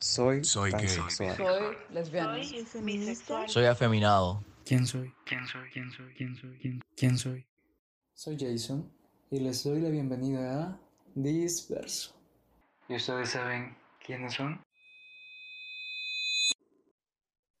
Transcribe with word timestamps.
Soy, 0.00 0.44
Soy 0.44 0.70
gay. 0.70 0.86
Soy 0.86 1.76
lesbiana. 1.90 2.38
Soy 2.44 2.82
bisexual. 2.82 3.48
Soy 3.48 3.64
afeminado. 3.64 4.44
¿Quién 4.64 4.86
soy? 4.86 5.12
¿Quién 5.24 5.44
soy? 5.48 5.68
¿Quién 5.70 5.90
soy? 5.90 6.14
¿Quién 6.14 6.36
soy? 6.36 6.58
¿Quién, 6.58 6.80
quién 6.96 7.18
soy? 7.18 7.46
Soy 8.14 8.36
Jason 8.38 8.88
y 9.28 9.40
les 9.40 9.64
doy 9.64 9.80
la 9.80 9.90
bienvenida 9.90 10.66
a 10.66 10.80
Disperso. 11.16 12.14
¿Y 12.88 12.94
ustedes 12.94 13.30
saben 13.30 13.76
quiénes 13.98 14.34
son? 14.34 14.62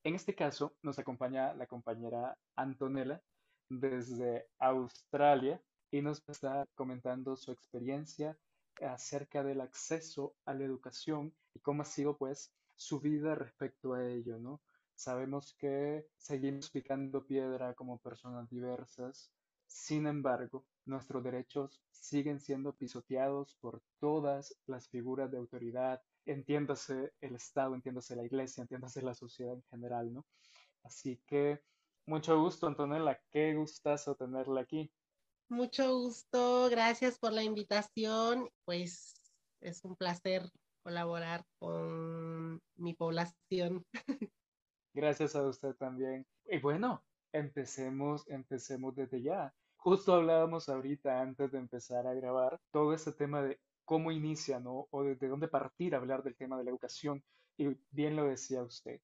En 0.04 0.14
este 0.14 0.32
caso 0.36 0.76
nos 0.82 0.96
acompaña 1.00 1.54
la 1.54 1.66
compañera 1.66 2.38
Antonella 2.54 3.20
desde 3.68 4.46
Australia 4.60 5.60
y 5.90 6.02
nos 6.02 6.22
está 6.28 6.66
comentando 6.76 7.36
su 7.36 7.50
experiencia 7.50 8.38
acerca 8.84 9.42
del 9.42 9.60
acceso 9.60 10.34
a 10.44 10.54
la 10.54 10.64
educación 10.64 11.34
y 11.54 11.60
cómo 11.60 11.82
ha 11.82 11.84
sido 11.84 12.16
pues 12.16 12.52
su 12.76 13.00
vida 13.00 13.34
respecto 13.34 13.94
a 13.94 14.06
ello, 14.06 14.38
¿no? 14.38 14.60
Sabemos 14.94 15.54
que 15.58 16.08
seguimos 16.16 16.70
picando 16.70 17.24
piedra 17.24 17.74
como 17.74 17.98
personas 17.98 18.48
diversas, 18.50 19.32
sin 19.66 20.06
embargo, 20.06 20.64
nuestros 20.86 21.22
derechos 21.22 21.82
siguen 21.90 22.40
siendo 22.40 22.74
pisoteados 22.74 23.56
por 23.60 23.82
todas 24.00 24.56
las 24.66 24.88
figuras 24.88 25.30
de 25.30 25.38
autoridad, 25.38 26.02
entiéndase 26.24 27.12
el 27.20 27.36
Estado, 27.36 27.74
entiéndase 27.74 28.16
la 28.16 28.24
Iglesia, 28.24 28.62
entiéndase 28.62 29.02
la 29.02 29.14
sociedad 29.14 29.54
en 29.54 29.64
general, 29.64 30.12
¿no? 30.12 30.26
Así 30.82 31.20
que 31.26 31.62
mucho 32.06 32.40
gusto, 32.40 32.66
Antonella, 32.66 33.20
qué 33.30 33.54
gustazo 33.54 34.14
tenerla 34.14 34.62
aquí. 34.62 34.90
Mucho 35.50 35.96
gusto, 35.98 36.68
gracias 36.68 37.18
por 37.18 37.32
la 37.32 37.42
invitación. 37.42 38.50
Pues 38.66 39.14
es 39.60 39.82
un 39.82 39.96
placer 39.96 40.42
colaborar 40.82 41.44
con 41.58 42.60
mi 42.76 42.94
población. 42.94 43.84
Gracias 44.94 45.36
a 45.36 45.46
usted 45.46 45.74
también. 45.74 46.26
Y 46.46 46.58
bueno, 46.58 47.02
empecemos, 47.32 48.28
empecemos 48.28 48.94
desde 48.94 49.22
ya. 49.22 49.54
Justo 49.76 50.14
hablábamos 50.14 50.68
ahorita 50.68 51.20
antes 51.20 51.52
de 51.52 51.58
empezar 51.58 52.06
a 52.06 52.14
grabar 52.14 52.60
todo 52.70 52.92
este 52.92 53.12
tema 53.12 53.42
de 53.42 53.58
cómo 53.84 54.12
inicia, 54.12 54.60
¿no? 54.60 54.86
O 54.90 55.02
desde 55.02 55.28
dónde 55.28 55.48
partir 55.48 55.94
a 55.94 55.98
hablar 55.98 56.22
del 56.22 56.36
tema 56.36 56.58
de 56.58 56.64
la 56.64 56.70
educación. 56.70 57.22
Y 57.56 57.76
bien 57.90 58.16
lo 58.16 58.24
decía 58.24 58.62
usted, 58.62 59.00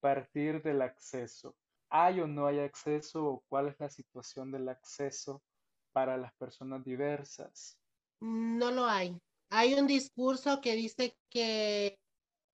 partir 0.00 0.62
del 0.62 0.82
acceso. 0.82 1.56
¿Hay 1.88 2.20
o 2.20 2.26
no 2.26 2.46
hay 2.46 2.58
acceso 2.58 3.24
o 3.24 3.44
cuál 3.48 3.68
es 3.68 3.80
la 3.80 3.88
situación 3.88 4.50
del 4.50 4.68
acceso 4.68 5.42
para 5.98 6.16
las 6.16 6.32
personas 6.34 6.84
diversas? 6.84 7.76
No 8.20 8.70
lo 8.70 8.86
hay. 8.86 9.18
Hay 9.50 9.74
un 9.74 9.88
discurso 9.88 10.60
que 10.60 10.76
dice 10.76 11.16
que 11.28 11.98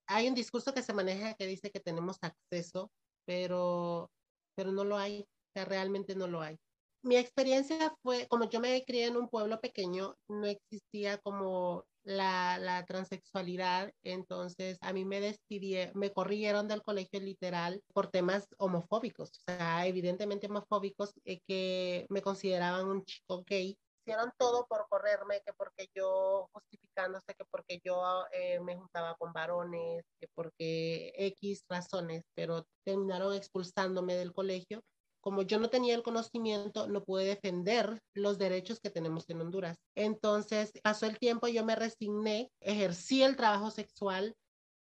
hay 0.09 0.29
un 0.29 0.35
discurso 0.35 0.73
que 0.73 0.81
se 0.81 0.95
maneja 0.95 1.35
que 1.35 1.47
dice 1.47 1.71
que 1.71 1.79
tenemos 1.81 2.17
acceso, 2.23 2.91
pero, 3.27 4.11
pero 4.57 4.73
no 4.73 4.85
lo 4.85 4.97
hay. 4.97 5.27
O 5.55 5.65
realmente 5.67 6.15
no 6.15 6.27
lo 6.27 6.41
hay. 6.41 6.57
Mi 7.05 7.17
experiencia 7.17 7.95
fue, 8.03 8.27
como 8.29 8.49
yo 8.49 8.61
me 8.61 8.83
crié 8.85 9.07
en 9.07 9.17
un 9.17 9.29
pueblo 9.29 9.61
pequeño, 9.61 10.17
no 10.27 10.47
existía 10.47 11.19
como 11.19 11.85
la, 12.03 12.59
la 12.59 12.85
transexualidad, 12.87 13.93
entonces 14.03 14.79
a 14.81 14.93
mí 14.93 15.05
me 15.05 15.21
despidieron, 15.21 15.93
me 15.99 16.13
corrieron 16.13 16.67
del 16.67 16.83
colegio 16.83 17.21
literal 17.21 17.83
por 17.93 18.09
temas 18.11 18.47
homofóbicos, 18.59 19.31
o 19.31 19.53
sea, 19.53 19.87
evidentemente 19.87 20.47
homofóbicos, 20.47 21.13
eh, 21.25 21.41
que 21.47 22.07
me 22.09 22.23
consideraban 22.23 22.87
un 22.89 23.05
chico 23.05 23.45
gay 23.47 23.77
hicieron 24.05 24.31
todo 24.37 24.67
por 24.67 24.87
correrme, 24.89 25.41
que 25.45 25.53
porque 25.55 25.89
yo, 25.95 26.49
justificándose 26.53 27.35
que 27.35 27.45
porque 27.51 27.81
yo 27.83 28.27
eh, 28.33 28.61
me 28.61 28.77
juntaba 28.77 29.15
con 29.17 29.33
varones, 29.33 30.05
que 30.21 30.29
porque 30.35 31.13
X 31.17 31.65
razones, 31.69 32.23
pero 32.35 32.67
terminaron 32.85 33.35
expulsándome 33.35 34.15
del 34.15 34.35
colegio. 34.35 34.83
Como 35.25 35.41
yo 35.41 35.59
no 35.59 35.71
tenía 35.71 35.95
el 35.95 36.03
conocimiento, 36.03 36.87
no 36.87 37.03
pude 37.03 37.25
defender 37.25 37.99
los 38.13 38.37
derechos 38.37 38.79
que 38.79 38.91
tenemos 38.91 39.25
en 39.31 39.41
Honduras. 39.41 39.79
Entonces, 39.95 40.71
pasó 40.83 41.07
el 41.07 41.19
tiempo, 41.19 41.49
yo 41.49 41.65
me 41.65 41.75
resigné, 41.75 42.51
ejercí 42.61 43.23
el 43.23 43.35
trabajo 43.35 43.71
sexual 43.71 44.35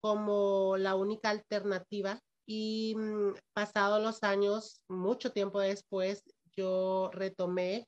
como 0.02 0.76
la 0.76 0.96
única 0.96 1.30
alternativa 1.30 2.20
y 2.46 2.96
mm, 2.98 3.36
pasado 3.54 4.00
los 4.00 4.24
años, 4.24 4.82
mucho 4.90 5.32
tiempo 5.32 5.62
después, 5.62 6.22
yo 6.58 7.10
retomé 7.14 7.88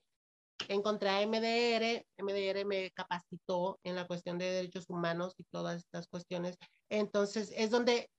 encontré 0.70 1.10
a 1.10 1.22
MDR, 1.22 2.06
MDR 2.18 2.66
me 2.66 2.92
capacitó 2.92 3.80
en 3.84 3.96
la 3.96 4.08
cuestión 4.08 4.38
de 4.38 4.46
derechos 4.46 4.86
humanos 4.90 5.34
y 5.38 5.44
todas 5.52 5.78
estas 5.78 6.08
cuestiones. 6.08 6.58
Entonces 6.90 7.54
es 7.56 7.70
donde 7.70 8.10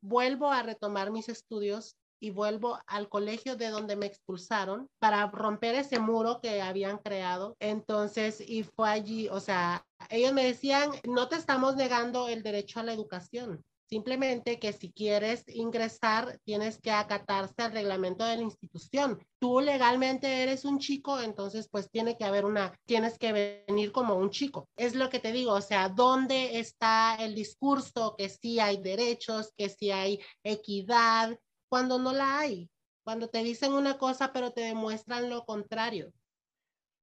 vuelvo 0.00 0.50
a 0.50 0.62
retomar 0.62 1.10
mis 1.10 1.28
estudios 1.28 1.96
y 2.20 2.30
vuelvo 2.30 2.78
al 2.86 3.08
colegio 3.08 3.56
de 3.56 3.68
donde 3.68 3.96
me 3.96 4.06
expulsaron 4.06 4.88
para 4.98 5.26
romper 5.26 5.74
ese 5.74 5.98
muro 5.98 6.40
que 6.40 6.62
habían 6.62 6.98
creado. 6.98 7.56
Entonces, 7.60 8.40
y 8.40 8.62
fue 8.62 8.88
allí, 8.88 9.28
o 9.28 9.40
sea, 9.40 9.86
ellos 10.10 10.32
me 10.32 10.44
decían, 10.44 10.90
no 11.04 11.28
te 11.28 11.36
estamos 11.36 11.76
negando 11.76 12.28
el 12.28 12.42
derecho 12.42 12.80
a 12.80 12.84
la 12.84 12.92
educación, 12.92 13.64
Simplemente 13.86 14.58
que 14.58 14.72
si 14.72 14.90
quieres 14.90 15.44
ingresar, 15.46 16.40
tienes 16.44 16.78
que 16.78 16.90
acatarse 16.90 17.54
al 17.58 17.72
reglamento 17.72 18.24
de 18.24 18.36
la 18.36 18.42
institución. 18.42 19.24
Tú 19.38 19.60
legalmente 19.60 20.42
eres 20.42 20.64
un 20.64 20.78
chico, 20.78 21.20
entonces 21.20 21.68
pues 21.70 21.90
tiene 21.90 22.16
que 22.16 22.24
haber 22.24 22.46
una, 22.46 22.72
tienes 22.86 23.18
que 23.18 23.64
venir 23.68 23.92
como 23.92 24.16
un 24.16 24.30
chico. 24.30 24.68
Es 24.76 24.94
lo 24.94 25.10
que 25.10 25.20
te 25.20 25.32
digo, 25.32 25.52
o 25.52 25.60
sea, 25.60 25.90
¿dónde 25.90 26.58
está 26.58 27.16
el 27.20 27.34
discurso 27.34 28.14
que 28.16 28.30
sí 28.30 28.58
hay 28.58 28.78
derechos, 28.78 29.52
que 29.56 29.68
sí 29.68 29.90
hay 29.90 30.18
equidad, 30.42 31.38
cuando 31.74 31.98
no 31.98 32.12
la 32.12 32.38
hay? 32.38 32.70
Cuando 33.02 33.26
te 33.26 33.42
dicen 33.42 33.72
una 33.72 33.98
cosa 33.98 34.32
pero 34.32 34.52
te 34.52 34.60
demuestran 34.60 35.28
lo 35.28 35.44
contrario. 35.44 36.12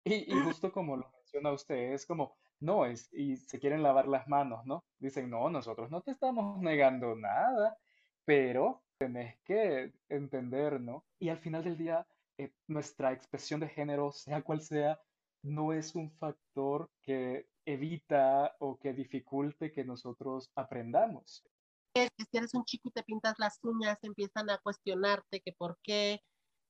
Y, 0.05 0.33
y 0.33 0.39
justo 0.45 0.71
como 0.71 0.95
lo 0.95 1.11
menciona 1.11 1.51
usted, 1.51 1.91
es 1.91 2.05
como, 2.05 2.37
no, 2.61 2.85
es, 2.85 3.09
y 3.11 3.35
se 3.35 3.59
quieren 3.59 3.83
lavar 3.83 4.07
las 4.07 4.29
manos, 4.29 4.65
¿no? 4.65 4.85
Dicen, 4.97 5.29
no, 5.29 5.49
nosotros 5.49 5.91
no 5.91 5.99
te 5.99 6.11
estamos 6.11 6.57
negando 6.61 7.17
nada, 7.17 7.77
pero 8.23 8.81
tenés 8.97 9.37
que 9.43 9.91
entender, 10.07 10.79
¿no? 10.79 11.03
Y 11.19 11.27
al 11.27 11.39
final 11.39 11.65
del 11.65 11.77
día, 11.77 12.07
eh, 12.37 12.53
nuestra 12.67 13.11
expresión 13.11 13.59
de 13.59 13.67
género, 13.67 14.13
sea 14.13 14.41
cual 14.41 14.61
sea, 14.61 15.01
no 15.43 15.73
es 15.73 15.95
un 15.95 16.11
factor 16.11 16.89
que 17.01 17.49
evita 17.65 18.55
o 18.59 18.79
que 18.79 18.93
dificulte 18.93 19.73
que 19.73 19.83
nosotros 19.83 20.49
aprendamos. 20.55 21.43
Es 21.93 22.09
que 22.17 22.23
si 22.23 22.37
eres 22.37 22.53
un 22.53 22.63
chico 22.63 22.89
y 22.89 22.91
te 22.91 23.03
pintas 23.03 23.35
las 23.37 23.59
uñas, 23.63 23.97
empiezan 24.01 24.49
a 24.49 24.57
cuestionarte 24.59 25.41
que 25.41 25.51
por 25.51 25.77
qué, 25.83 26.21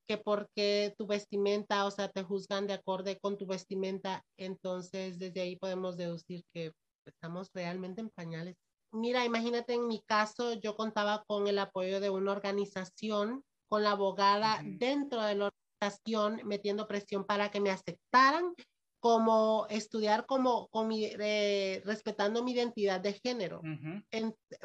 que 0.07 0.17
porque 0.17 0.95
tu 0.97 1.05
vestimenta, 1.05 1.85
o 1.85 1.91
sea, 1.91 2.09
te 2.09 2.23
juzgan 2.23 2.67
de 2.67 2.73
acorde 2.73 3.19
con 3.19 3.37
tu 3.37 3.45
vestimenta, 3.45 4.25
entonces 4.37 5.19
desde 5.19 5.41
ahí 5.41 5.55
podemos 5.57 5.95
deducir 5.95 6.43
que 6.53 6.73
estamos 7.05 7.51
realmente 7.53 8.01
en 8.01 8.09
pañales. 8.09 8.55
Mira, 8.93 9.23
imagínate 9.23 9.73
en 9.73 9.87
mi 9.87 10.01
caso, 10.01 10.53
yo 10.53 10.75
contaba 10.75 11.23
con 11.27 11.47
el 11.47 11.59
apoyo 11.59 11.99
de 11.99 12.09
una 12.09 12.31
organización, 12.31 13.43
con 13.69 13.83
la 13.83 13.91
abogada 13.91 14.59
dentro 14.63 15.21
de 15.21 15.35
la 15.35 15.51
organización, 15.81 16.41
metiendo 16.45 16.87
presión 16.87 17.25
para 17.25 17.51
que 17.51 17.61
me 17.61 17.69
aceptaran 17.69 18.53
como 19.01 19.65
estudiar 19.69 20.25
como, 20.25 20.69
eh, 20.91 21.81
respetando 21.83 22.43
mi 22.43 22.53
identidad 22.53 23.01
de 23.01 23.13
género. 23.13 23.61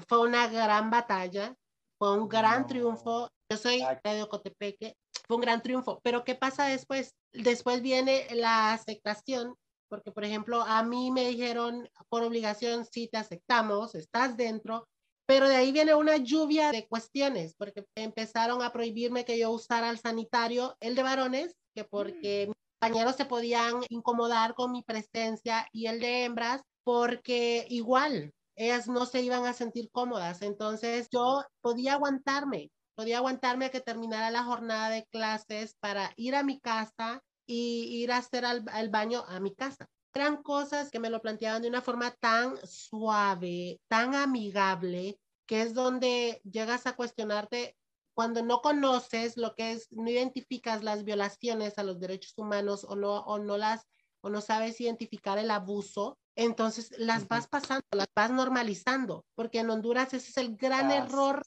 fue 0.06 0.20
una 0.20 0.46
gran 0.46 0.90
batalla, 0.90 1.56
fue 1.98 2.16
un 2.16 2.28
gran 2.28 2.66
triunfo. 2.66 3.30
Yo 3.50 3.56
soy 3.56 3.82
de 4.04 4.22
Ocotepeque, 4.22 4.94
fue 5.26 5.36
un 5.36 5.40
gran 5.40 5.62
triunfo. 5.62 6.00
Pero 6.04 6.22
¿qué 6.22 6.34
pasa 6.34 6.66
después? 6.66 7.14
Después 7.32 7.80
viene 7.80 8.26
la 8.34 8.72
aceptación, 8.74 9.54
porque 9.88 10.12
por 10.12 10.24
ejemplo, 10.24 10.60
a 10.62 10.82
mí 10.82 11.10
me 11.10 11.28
dijeron 11.28 11.88
por 12.10 12.22
obligación, 12.22 12.84
sí 12.84 13.08
te 13.08 13.16
aceptamos, 13.16 13.94
estás 13.94 14.36
dentro, 14.36 14.86
pero 15.26 15.48
de 15.48 15.56
ahí 15.56 15.72
viene 15.72 15.94
una 15.94 16.18
lluvia 16.18 16.72
de 16.72 16.86
cuestiones, 16.86 17.54
porque 17.56 17.86
empezaron 17.96 18.62
a 18.62 18.72
prohibirme 18.72 19.24
que 19.24 19.38
yo 19.38 19.50
usara 19.50 19.88
el 19.88 19.98
sanitario, 19.98 20.76
el 20.80 20.94
de 20.94 21.02
varones, 21.02 21.56
que 21.74 21.84
porque 21.84 22.46
mm. 22.46 22.48
mis 22.50 22.65
compañeros 22.78 23.16
se 23.16 23.24
podían 23.24 23.80
incomodar 23.88 24.54
con 24.54 24.72
mi 24.72 24.82
presencia, 24.82 25.68
y 25.72 25.86
el 25.86 26.00
de 26.00 26.24
hembras, 26.24 26.62
porque 26.84 27.66
igual 27.68 28.32
ellas 28.54 28.88
no 28.88 29.06
se 29.06 29.22
iban 29.22 29.46
a 29.46 29.52
sentir 29.52 29.90
cómodas. 29.90 30.42
Entonces 30.42 31.08
yo 31.10 31.44
podía 31.60 31.94
aguantarme, 31.94 32.70
podía 32.94 33.18
aguantarme 33.18 33.66
a 33.66 33.70
que 33.70 33.80
terminara 33.80 34.30
la 34.30 34.44
jornada 34.44 34.90
de 34.90 35.04
clases 35.06 35.74
para 35.80 36.12
ir 36.16 36.34
a 36.34 36.42
mi 36.42 36.60
casa 36.60 37.22
y 37.46 38.02
ir 38.02 38.12
a 38.12 38.18
hacer 38.18 38.44
el 38.44 38.90
baño 38.90 39.24
a 39.26 39.40
mi 39.40 39.54
casa. 39.54 39.86
Eran 40.14 40.42
cosas 40.42 40.90
que 40.90 40.98
me 40.98 41.10
lo 41.10 41.20
planteaban 41.20 41.62
de 41.62 41.68
una 41.68 41.82
forma 41.82 42.10
tan 42.12 42.56
suave, 42.66 43.80
tan 43.88 44.14
amigable, 44.14 45.18
que 45.46 45.62
es 45.62 45.74
donde 45.74 46.40
llegas 46.44 46.86
a 46.86 46.96
cuestionarte 46.96 47.76
cuando 48.16 48.42
no 48.42 48.62
conoces 48.62 49.36
lo 49.36 49.54
que 49.54 49.72
es, 49.72 49.92
no 49.92 50.08
identificas 50.08 50.82
las 50.82 51.04
violaciones 51.04 51.76
a 51.76 51.82
los 51.82 52.00
derechos 52.00 52.32
humanos 52.38 52.82
o 52.88 52.96
no, 52.96 53.20
o 53.20 53.38
no 53.38 53.58
las, 53.58 53.86
o 54.22 54.30
no 54.30 54.40
sabes 54.40 54.80
identificar 54.80 55.36
el 55.36 55.50
abuso, 55.50 56.16
entonces 56.34 56.94
las 56.96 57.28
vas 57.28 57.46
pasando, 57.46 57.84
las 57.90 58.08
vas 58.16 58.30
normalizando, 58.30 59.26
porque 59.34 59.58
en 59.58 59.68
Honduras 59.68 60.14
ese 60.14 60.30
es 60.30 60.36
el 60.38 60.56
gran 60.56 60.90
error, 60.90 61.42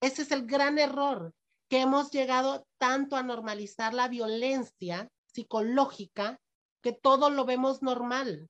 ese 0.00 0.22
es 0.22 0.30
el 0.30 0.46
gran 0.46 0.78
error, 0.78 1.32
que 1.68 1.80
hemos 1.80 2.12
llegado 2.12 2.64
tanto 2.78 3.16
a 3.16 3.24
normalizar 3.24 3.92
la 3.92 4.06
violencia 4.06 5.08
psicológica 5.26 6.38
que 6.80 6.92
todo 6.92 7.28
lo 7.28 7.44
vemos 7.44 7.82
normal. 7.82 8.48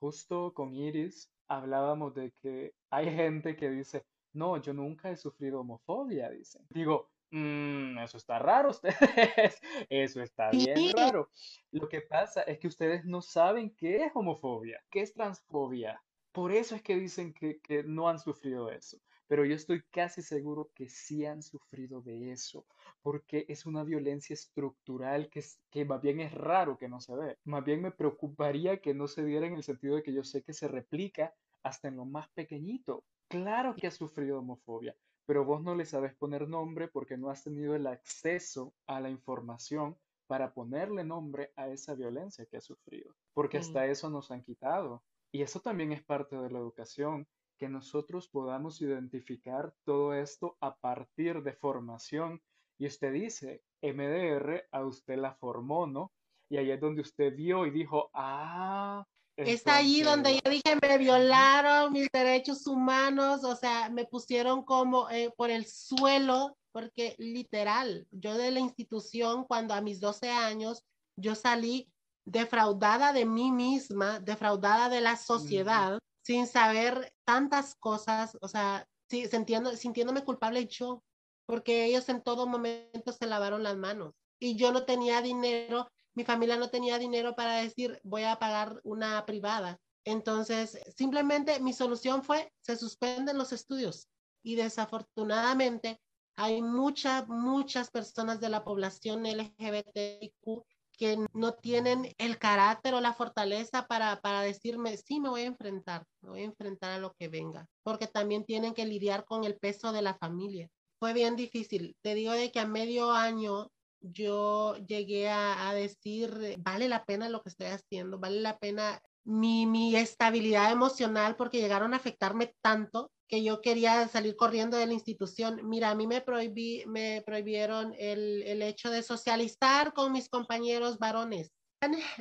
Justo 0.00 0.52
con 0.52 0.74
Iris 0.74 1.30
hablábamos 1.46 2.12
de 2.16 2.32
que 2.42 2.74
hay 2.90 3.06
gente 3.14 3.54
que 3.54 3.70
dice, 3.70 4.04
no, 4.34 4.60
yo 4.60 4.72
nunca 4.72 5.10
he 5.10 5.16
sufrido 5.16 5.60
homofobia, 5.60 6.30
dicen. 6.30 6.66
Digo, 6.70 7.10
mm, 7.30 7.98
eso 7.98 8.18
está 8.18 8.38
raro 8.38 8.70
ustedes, 8.70 9.60
eso 9.88 10.22
está 10.22 10.50
bien 10.50 10.92
raro. 10.96 11.30
Lo 11.70 11.88
que 11.88 12.02
pasa 12.02 12.42
es 12.42 12.58
que 12.58 12.68
ustedes 12.68 13.04
no 13.04 13.22
saben 13.22 13.74
qué 13.74 14.04
es 14.04 14.12
homofobia, 14.14 14.82
qué 14.90 15.00
es 15.00 15.12
transfobia. 15.12 16.02
Por 16.32 16.52
eso 16.52 16.74
es 16.74 16.82
que 16.82 16.96
dicen 16.96 17.32
que, 17.32 17.60
que 17.60 17.84
no 17.84 18.08
han 18.08 18.18
sufrido 18.18 18.70
eso 18.70 18.98
pero 19.26 19.44
yo 19.44 19.54
estoy 19.54 19.82
casi 19.90 20.22
seguro 20.22 20.70
que 20.74 20.88
sí 20.88 21.24
han 21.24 21.42
sufrido 21.42 22.02
de 22.02 22.32
eso, 22.32 22.66
porque 23.02 23.46
es 23.48 23.66
una 23.66 23.82
violencia 23.82 24.34
estructural 24.34 25.30
que, 25.30 25.42
que 25.70 25.84
más 25.84 26.00
bien 26.02 26.20
es 26.20 26.32
raro 26.32 26.76
que 26.76 26.88
no 26.88 27.00
se 27.00 27.14
ve. 27.14 27.38
Más 27.44 27.64
bien 27.64 27.82
me 27.82 27.90
preocuparía 27.90 28.80
que 28.80 28.94
no 28.94 29.08
se 29.08 29.24
diera 29.24 29.46
en 29.46 29.54
el 29.54 29.62
sentido 29.62 29.96
de 29.96 30.02
que 30.02 30.12
yo 30.12 30.24
sé 30.24 30.42
que 30.42 30.52
se 30.52 30.68
replica 30.68 31.34
hasta 31.62 31.88
en 31.88 31.96
lo 31.96 32.04
más 32.04 32.28
pequeñito. 32.30 33.04
Claro 33.34 33.74
que 33.74 33.88
has 33.88 33.94
sufrido 33.94 34.38
homofobia, 34.38 34.94
pero 35.26 35.44
vos 35.44 35.60
no 35.60 35.74
le 35.74 35.84
sabes 35.84 36.14
poner 36.14 36.46
nombre 36.48 36.86
porque 36.86 37.16
no 37.16 37.30
has 37.30 37.42
tenido 37.42 37.74
el 37.74 37.86
acceso 37.88 38.74
a 38.86 39.00
la 39.00 39.10
información 39.10 39.96
para 40.28 40.54
ponerle 40.54 41.02
nombre 41.02 41.52
a 41.56 41.68
esa 41.68 41.94
violencia 41.94 42.46
que 42.46 42.58
has 42.58 42.64
sufrido, 42.64 43.12
porque 43.32 43.58
hasta 43.58 43.86
eso 43.86 44.08
nos 44.08 44.30
han 44.30 44.42
quitado. 44.42 45.02
Y 45.32 45.42
eso 45.42 45.58
también 45.58 45.90
es 45.90 46.02
parte 46.04 46.36
de 46.36 46.48
la 46.48 46.60
educación, 46.60 47.26
que 47.58 47.68
nosotros 47.68 48.28
podamos 48.28 48.80
identificar 48.80 49.74
todo 49.84 50.14
esto 50.14 50.56
a 50.60 50.76
partir 50.76 51.42
de 51.42 51.54
formación. 51.54 52.40
Y 52.78 52.86
usted 52.86 53.12
dice, 53.12 53.64
MDR 53.82 54.68
a 54.70 54.84
usted 54.84 55.18
la 55.18 55.34
formó, 55.34 55.88
¿no? 55.88 56.12
Y 56.48 56.56
ahí 56.56 56.70
es 56.70 56.80
donde 56.80 57.02
usted 57.02 57.34
vio 57.34 57.66
y 57.66 57.70
dijo, 57.70 58.10
ah. 58.14 59.04
Es 59.36 59.66
ahí 59.66 60.02
donde 60.02 60.34
yo 60.34 60.50
dije, 60.50 60.78
me 60.80 60.98
violaron 60.98 61.92
mis 61.92 62.08
derechos 62.12 62.66
humanos, 62.66 63.42
o 63.42 63.56
sea, 63.56 63.90
me 63.90 64.04
pusieron 64.04 64.64
como 64.64 65.10
eh, 65.10 65.32
por 65.36 65.50
el 65.50 65.66
suelo, 65.66 66.56
porque 66.72 67.16
literal, 67.18 68.06
yo 68.12 68.36
de 68.36 68.52
la 68.52 68.60
institución, 68.60 69.44
cuando 69.44 69.74
a 69.74 69.80
mis 69.80 70.00
12 70.00 70.30
años, 70.30 70.84
yo 71.16 71.34
salí 71.34 71.88
defraudada 72.24 73.12
de 73.12 73.26
mí 73.26 73.50
misma, 73.50 74.20
defraudada 74.20 74.88
de 74.88 75.00
la 75.00 75.16
sociedad, 75.16 75.98
sin 76.22 76.46
saber 76.46 77.12
tantas 77.24 77.74
cosas, 77.74 78.36
o 78.40 78.48
sea, 78.48 78.86
sí, 79.10 79.26
sintiendo, 79.26 79.76
sintiéndome 79.76 80.24
culpable 80.24 80.66
yo, 80.66 81.02
porque 81.46 81.84
ellos 81.84 82.08
en 82.08 82.22
todo 82.22 82.46
momento 82.46 83.12
se 83.12 83.26
lavaron 83.26 83.62
las 83.62 83.76
manos 83.76 84.14
y 84.38 84.56
yo 84.56 84.72
no 84.72 84.84
tenía 84.84 85.22
dinero, 85.22 85.88
mi 86.14 86.24
familia 86.24 86.56
no 86.56 86.70
tenía 86.70 86.98
dinero 86.98 87.34
para 87.34 87.56
decir 87.56 88.00
voy 88.04 88.24
a 88.24 88.38
pagar 88.38 88.80
una 88.84 89.24
privada. 89.26 89.80
Entonces, 90.04 90.78
simplemente 90.96 91.60
mi 91.60 91.72
solución 91.72 92.22
fue, 92.22 92.52
se 92.60 92.76
suspenden 92.76 93.38
los 93.38 93.52
estudios 93.52 94.08
y 94.42 94.56
desafortunadamente 94.56 96.00
hay 96.36 96.62
muchas, 96.62 97.28
muchas 97.28 97.90
personas 97.90 98.40
de 98.40 98.48
la 98.48 98.64
población 98.64 99.24
LGBTQ 99.24 100.64
que 100.96 101.18
no 101.32 101.54
tienen 101.54 102.14
el 102.18 102.38
carácter 102.38 102.94
o 102.94 103.00
la 103.00 103.12
fortaleza 103.12 103.86
para, 103.86 104.20
para 104.20 104.42
decirme, 104.42 104.96
sí, 104.96 105.20
me 105.20 105.28
voy 105.28 105.42
a 105.42 105.46
enfrentar, 105.46 106.04
me 106.22 106.30
voy 106.30 106.40
a 106.42 106.44
enfrentar 106.44 106.92
a 106.92 106.98
lo 106.98 107.14
que 107.14 107.28
venga, 107.28 107.66
porque 107.82 108.06
también 108.06 108.44
tienen 108.44 108.74
que 108.74 108.86
lidiar 108.86 109.24
con 109.24 109.44
el 109.44 109.56
peso 109.56 109.92
de 109.92 110.02
la 110.02 110.14
familia. 110.14 110.68
Fue 111.00 111.12
bien 111.12 111.36
difícil. 111.36 111.96
Te 112.02 112.14
digo 112.14 112.32
de 112.32 112.52
que 112.52 112.60
a 112.60 112.66
medio 112.66 113.10
año 113.10 113.70
yo 114.12 114.76
llegué 114.86 115.28
a, 115.28 115.72
decir, 115.74 116.56
vale 116.58 116.88
la 116.88 117.04
pena 117.04 117.28
lo 117.28 117.42
que 117.42 117.48
estoy 117.48 117.68
haciendo, 117.68 118.18
vale 118.18 118.40
la 118.40 118.58
pena 118.58 119.00
mi, 119.24 119.66
mi 119.66 119.96
estabilidad 119.96 120.70
emocional 120.70 121.36
porque 121.36 121.60
llegaron 121.60 121.94
a 121.94 121.96
afectarme 121.96 122.54
tanto 122.60 123.10
que 123.26 123.42
yo 123.42 123.62
quería 123.62 124.06
salir 124.08 124.36
corriendo 124.36 124.76
de 124.76 124.86
la 124.86 124.92
institución. 124.92 125.60
Mira, 125.64 125.90
a 125.90 125.94
mí 125.94 126.06
me, 126.06 126.20
prohibí, 126.20 126.84
me 126.86 127.22
prohibieron 127.24 127.94
el, 127.98 128.42
el 128.42 128.60
hecho 128.60 128.90
de 128.90 129.02
socializar 129.02 129.94
con 129.94 130.12
mis 130.12 130.28
compañeros 130.28 130.98
varones 130.98 131.50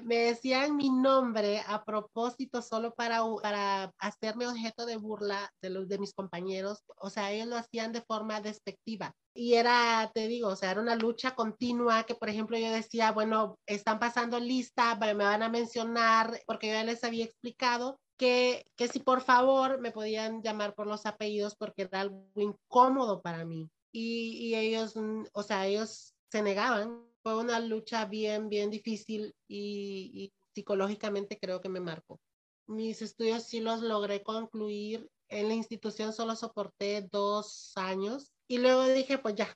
me 0.04 0.18
decían 0.18 0.76
mi 0.76 0.90
nombre 0.90 1.62
a 1.68 1.84
propósito 1.84 2.62
solo 2.62 2.94
para, 2.94 3.22
para 3.42 3.92
hacerme 3.98 4.48
objeto 4.48 4.86
de 4.86 4.98
burla 4.98 5.52
de 5.62 5.70
los 5.70 5.88
de 5.88 6.00
mis 6.00 6.14
compañeros. 6.14 6.84
O 6.98 7.10
sea, 7.10 7.32
ellos 7.32 7.48
lo 7.48 7.58
hacían 7.58 7.92
de 7.92 8.02
forma 8.02 8.42
despectiva. 8.42 9.14
Y 9.36 9.56
era, 9.56 10.12
te 10.14 10.28
digo, 10.28 10.50
o 10.50 10.56
sea, 10.56 10.72
era 10.72 10.82
una 10.82 10.96
lucha 10.96 11.36
continua 11.36 12.04
que, 12.04 12.16
por 12.16 12.30
ejemplo, 12.30 12.58
yo 12.58 12.72
decía, 12.72 13.12
bueno, 13.12 13.58
están 13.66 14.00
pasando 14.00 14.40
lista, 14.40 14.96
me 14.96 15.14
van 15.14 15.44
a 15.44 15.50
mencionar, 15.50 16.40
porque 16.46 16.68
yo 16.68 16.74
ya 16.74 16.84
les 16.84 17.04
había 17.04 17.26
explicado 17.26 18.00
que, 18.18 18.66
que 18.76 18.88
si 18.88 19.00
por 19.00 19.22
favor 19.22 19.80
me 19.80 19.92
podían 19.92 20.42
llamar 20.44 20.76
por 20.76 20.88
los 20.88 21.06
apellidos 21.06 21.56
porque 21.56 21.84
era 21.84 22.02
algo 22.02 22.28
incómodo 22.36 23.22
para 23.22 23.44
mí. 23.46 23.70
Y, 23.92 24.38
y 24.48 24.56
ellos, 24.56 24.94
o 25.34 25.44
sea, 25.44 25.66
ellos 25.68 26.14
se 26.32 26.42
negaban 26.42 27.13
fue 27.24 27.38
una 27.38 27.60
lucha 27.60 28.06
bien, 28.06 28.50
bien 28.50 28.70
difícil 28.70 29.34
y, 29.48 30.32
psicológicamente 30.54 31.40
creo 31.40 31.62
que 31.62 31.70
me 31.70 31.80
marcó. 31.80 32.20
Mis 32.68 33.02
estudios 33.02 33.44
sí 33.44 33.60
los 33.60 33.82
logré 33.82 34.22
concluir. 34.22 35.10
En 35.30 35.48
la 35.48 35.56
institución 35.56 36.14
solo 36.14 36.36
soporté 36.36 37.08
dos 37.12 37.72
años 37.76 38.32
y 38.48 38.60
luego 38.60 38.86
dije, 38.86 39.18
pues 39.18 39.34
ya, 39.34 39.52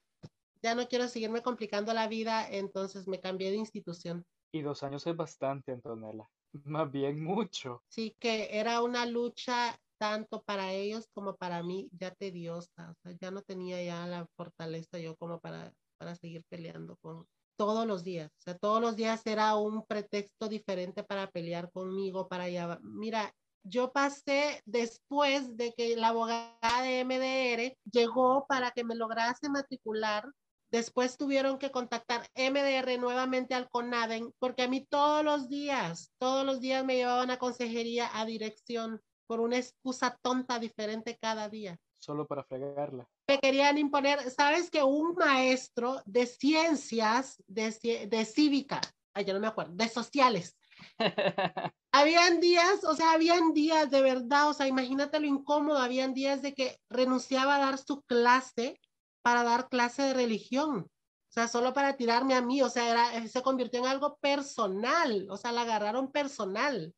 ya 0.64 0.74
no 0.74 0.88
quiero 0.88 1.08
seguirme 1.08 1.44
complicando 1.44 1.94
la 1.94 2.08
vida, 2.08 2.50
entonces 2.50 3.08
me 3.08 3.20
cambié 3.20 3.52
de 3.52 3.58
institución. 3.58 4.26
Y 4.52 4.64
dos 4.64 4.82
años 4.82 5.06
es 5.06 5.16
bastante, 5.16 5.72
Antonella. 5.72 6.28
Más 6.66 6.92
bien 6.92 7.24
mucho. 7.24 7.84
Sí, 7.90 8.16
que 8.20 8.58
era 8.58 8.82
una 8.82 9.06
lucha 9.06 9.80
tanto 10.00 10.42
para 10.42 10.72
ellos 10.74 11.08
como 11.14 11.36
para 11.36 11.62
mí 11.62 11.90
ya 11.92 12.16
tediosa. 12.16 12.90
O 12.90 12.96
sea, 13.04 13.16
ya 13.20 13.30
no 13.30 13.44
tenía 13.44 13.84
ya 13.84 14.08
la 14.08 14.26
fortaleza 14.36 14.98
yo 14.98 15.16
como 15.18 15.40
para, 15.40 15.74
para 16.00 16.16
seguir 16.16 16.44
peleando 16.50 16.98
con, 16.98 17.28
todos 17.58 17.86
los 17.86 18.04
días. 18.04 18.32
O 18.40 18.42
sea, 18.42 18.58
todos 18.58 18.82
los 18.82 18.96
días 18.96 19.22
era 19.26 19.56
un 19.56 19.86
pretexto 19.86 20.48
diferente 20.48 21.04
para 21.04 21.30
pelear 21.30 21.72
conmigo, 21.72 22.28
para. 22.30 22.46
Mira, 22.82 23.34
yo 23.64 23.92
pasé 23.92 24.62
después 24.66 25.58
de 25.58 25.74
que 25.74 25.96
la 25.98 26.10
abogada 26.10 26.82
de 26.84 27.04
MDR 27.04 27.78
llegó 27.92 28.46
para 28.48 28.72
que 28.72 28.84
me 28.84 28.96
lograse 28.96 29.50
matricular. 29.50 30.26
Después 30.72 31.18
tuvieron 31.18 31.58
que 31.58 31.72
contactar 31.72 32.28
MDR 32.36 33.00
nuevamente 33.00 33.56
al 33.56 33.70
CONADEN, 33.70 34.34
porque 34.38 34.64
a 34.64 34.68
mí 34.68 34.86
todos 34.86 35.24
los 35.24 35.48
días, 35.50 36.12
todos 36.20 36.46
los 36.46 36.60
días 36.60 36.84
me 36.84 36.96
llevaban 36.96 37.32
a 37.32 37.40
consejería 37.40 38.10
a 38.14 38.26
dirección 38.26 39.02
por 39.28 39.40
una 39.40 39.58
excusa 39.58 40.18
tonta 40.22 40.60
diferente 40.60 41.18
cada 41.22 41.50
día 41.50 41.80
solo 42.08 42.26
para 42.26 42.44
fregarla. 42.44 43.06
Me 43.28 43.38
querían 43.40 43.78
imponer, 43.78 44.32
sabes 44.32 44.72
que 44.72 44.82
un 44.82 45.14
maestro 45.16 46.02
de 46.06 46.26
ciencias, 46.26 47.44
de, 47.48 48.08
de 48.10 48.26
cívica, 48.26 48.80
ay, 49.14 49.26
yo 49.26 49.34
no 49.34 49.42
me 49.42 49.48
acuerdo, 49.48 49.74
de 49.76 49.90
sociales. 49.90 50.58
habían 51.92 52.40
días, 52.40 52.84
o 52.86 52.96
sea, 52.96 53.12
habían 53.12 53.54
días 53.54 53.92
de 53.92 54.02
verdad, 54.02 54.50
o 54.50 54.54
sea, 54.54 54.68
imagínate 54.68 55.20
lo 55.20 55.28
incómodo, 55.28 55.80
habían 55.80 56.14
días 56.14 56.42
de 56.42 56.54
que 56.54 56.80
renunciaba 56.90 57.58
a 57.58 57.60
dar 57.60 57.78
su 57.78 58.02
clase 58.04 58.80
para 59.22 59.44
dar 59.44 59.68
clase 59.68 60.04
de 60.04 60.14
religión. 60.14 60.90
O 61.30 61.34
sea, 61.38 61.50
solo 61.50 61.74
para 61.74 61.98
tirarme 61.98 62.36
a 62.36 62.42
mí, 62.42 62.62
o 62.62 62.70
sea, 62.70 62.90
era, 62.90 63.28
se 63.28 63.42
convirtió 63.42 63.82
en 63.82 63.88
algo 63.88 64.18
personal, 64.18 65.28
o 65.30 65.36
sea, 65.36 65.52
la 65.52 65.64
agarraron 65.64 66.10
personal. 66.10 66.96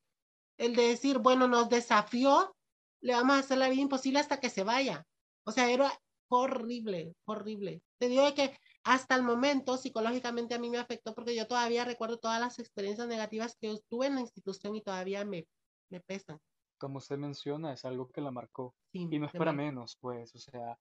El 0.58 0.75
de 0.75 0.89
decir, 0.89 1.18
bueno, 1.18 1.48
nos 1.48 1.68
desafió 1.68 2.54
le 3.01 3.13
vamos 3.13 3.36
a 3.36 3.39
hacer 3.39 3.58
la 3.58 3.70
vida 3.70 3.82
imposible 3.82 4.20
hasta 4.20 4.39
que 4.39 4.50
se 4.50 4.63
vaya. 4.63 5.06
O 5.46 5.51
sea, 5.51 5.72
era 5.72 5.91
horrible, 6.29 7.15
horrible. 7.25 7.82
Te 7.98 8.08
digo 8.08 8.34
que 8.34 8.58
hasta 8.84 9.15
el 9.15 9.24
momento 9.24 9.77
psicológicamente 9.77 10.56
a 10.56 10.60
mí 10.60 10.70
me 10.70 10.77
afectó 10.77 11.13
porque 11.13 11.36
yo 11.36 11.48
todavía 11.48 11.86
recuerdo 11.86 12.18
todas 12.18 12.39
las 12.39 12.60
experiencias 12.60 13.08
negativas 13.08 13.56
que 13.60 13.77
tuve 13.89 14.08
en 14.08 14.15
la 14.15 14.22
institución 14.22 14.75
y 14.75 14.82
todavía 14.82 15.25
me, 15.25 15.48
me 15.89 16.00
pesan. 16.00 16.39
Como 16.77 17.00
usted 17.00 17.18
menciona, 17.18 17.74
es 17.74 17.84
algo 17.84 18.10
que 18.10 18.22
la 18.22 18.32
marcó. 18.32 18.75
y 18.94 19.06
no 19.20 19.25
es 19.25 19.34
para 19.34 19.51
menos, 19.51 19.98
pues, 20.00 20.34
o 20.36 20.39
sea, 20.39 20.79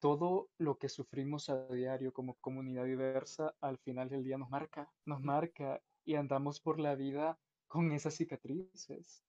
todo 0.00 0.48
lo 0.58 0.76
que 0.76 0.88
sufrimos 0.88 1.48
a 1.48 1.66
diario 1.68 2.12
como 2.12 2.34
comunidad 2.40 2.84
diversa, 2.84 3.54
al 3.60 3.78
final 3.78 4.08
del 4.08 4.24
día 4.24 4.38
nos 4.38 4.50
marca, 4.50 4.90
nos 5.04 5.20
marca 5.20 5.80
y 6.04 6.16
andamos 6.16 6.60
por 6.60 6.80
la 6.80 6.94
vida 6.94 7.38
con 7.68 7.92
esas 7.92 8.14
cicatrices 8.14 9.22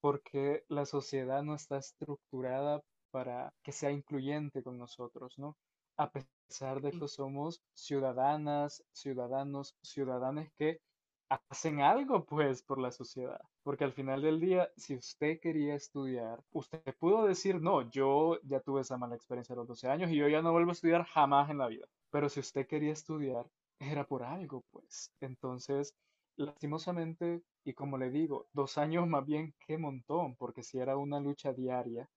porque 0.00 0.64
la 0.68 0.86
sociedad 0.86 1.42
no 1.42 1.54
está 1.54 1.78
estructurada 1.78 2.82
para 3.10 3.52
que 3.62 3.72
sea 3.72 3.90
incluyente 3.90 4.62
con 4.62 4.78
nosotros, 4.78 5.38
¿no? 5.38 5.56
A 5.96 6.10
pesar 6.10 6.80
de 6.80 6.92
que 6.92 7.08
somos 7.08 7.60
ciudadanas, 7.74 8.84
ciudadanos, 8.92 9.74
ciudadanas 9.82 10.48
que 10.58 10.80
hacen 11.28 11.80
algo 11.80 12.24
pues 12.24 12.62
por 12.62 12.78
la 12.78 12.90
sociedad. 12.92 13.40
Porque 13.62 13.84
al 13.84 13.92
final 13.92 14.22
del 14.22 14.40
día, 14.40 14.70
si 14.76 14.94
usted 14.96 15.40
quería 15.40 15.74
estudiar, 15.74 16.40
usted 16.52 16.82
pudo 16.98 17.26
decir, 17.26 17.60
no, 17.60 17.88
yo 17.90 18.38
ya 18.42 18.60
tuve 18.60 18.82
esa 18.82 18.96
mala 18.96 19.16
experiencia 19.16 19.54
a 19.54 19.56
los 19.56 19.66
12 19.68 19.88
años 19.88 20.10
y 20.10 20.16
yo 20.16 20.28
ya 20.28 20.42
no 20.42 20.52
vuelvo 20.52 20.70
a 20.70 20.72
estudiar 20.74 21.04
jamás 21.04 21.50
en 21.50 21.58
la 21.58 21.68
vida. 21.68 21.86
Pero 22.10 22.28
si 22.28 22.40
usted 22.40 22.66
quería 22.66 22.92
estudiar, 22.92 23.46
era 23.80 24.06
por 24.06 24.22
algo 24.22 24.62
pues. 24.70 25.12
Entonces, 25.20 25.94
lastimosamente, 26.36 27.42
y 27.64 27.74
como 27.74 27.98
le 27.98 28.10
digo, 28.10 28.46
dos 28.52 28.78
años 28.78 29.06
más 29.08 29.24
bien 29.26 29.54
qué 29.66 29.78
montón, 29.78 30.36
porque 30.36 30.62
si 30.62 30.78
era 30.78 30.96
una 30.96 31.20
lucha 31.20 31.52
diaria, 31.52 32.08